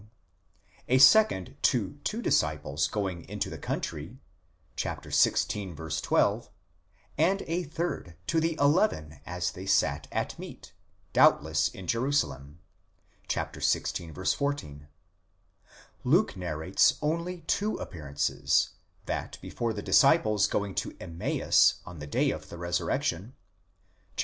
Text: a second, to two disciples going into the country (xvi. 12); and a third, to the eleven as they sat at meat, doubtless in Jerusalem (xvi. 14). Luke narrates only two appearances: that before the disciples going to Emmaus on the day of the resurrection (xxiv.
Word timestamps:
a 0.87 0.97
second, 0.97 1.55
to 1.61 1.99
two 2.03 2.23
disciples 2.23 2.87
going 2.87 3.23
into 3.29 3.51
the 3.51 3.57
country 3.59 4.17
(xvi. 4.75 6.01
12); 6.01 6.49
and 7.19 7.43
a 7.45 7.61
third, 7.61 8.15
to 8.25 8.39
the 8.39 8.57
eleven 8.59 9.19
as 9.27 9.51
they 9.51 9.67
sat 9.67 10.07
at 10.11 10.39
meat, 10.39 10.73
doubtless 11.13 11.67
in 11.67 11.85
Jerusalem 11.85 12.57
(xvi. 13.29 14.35
14). 14.35 14.87
Luke 16.03 16.35
narrates 16.35 16.97
only 17.03 17.41
two 17.41 17.75
appearances: 17.77 18.69
that 19.05 19.37
before 19.39 19.71
the 19.73 19.83
disciples 19.83 20.47
going 20.47 20.73
to 20.73 20.97
Emmaus 20.99 21.75
on 21.85 21.99
the 21.99 22.07
day 22.07 22.31
of 22.31 22.49
the 22.49 22.57
resurrection 22.57 23.35
(xxiv. 24.17 24.19